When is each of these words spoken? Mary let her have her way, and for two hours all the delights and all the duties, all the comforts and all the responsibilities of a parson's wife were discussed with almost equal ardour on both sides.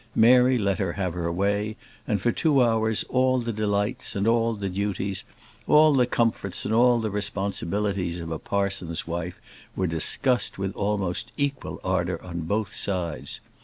Mary 0.15 0.57
let 0.57 0.79
her 0.79 0.93
have 0.93 1.13
her 1.13 1.31
way, 1.31 1.77
and 2.07 2.19
for 2.19 2.31
two 2.31 2.59
hours 2.59 3.03
all 3.07 3.37
the 3.39 3.53
delights 3.53 4.15
and 4.15 4.25
all 4.25 4.55
the 4.55 4.67
duties, 4.67 5.23
all 5.67 5.93
the 5.93 6.07
comforts 6.07 6.65
and 6.65 6.73
all 6.73 6.99
the 6.99 7.11
responsibilities 7.11 8.19
of 8.19 8.31
a 8.31 8.39
parson's 8.39 9.05
wife 9.05 9.39
were 9.75 9.85
discussed 9.85 10.57
with 10.57 10.73
almost 10.75 11.31
equal 11.37 11.79
ardour 11.83 12.19
on 12.23 12.39
both 12.39 12.73
sides. 12.73 13.41